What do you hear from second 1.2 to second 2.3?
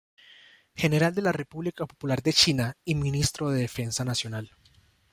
la República Popular